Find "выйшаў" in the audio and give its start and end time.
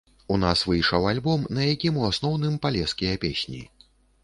0.69-1.05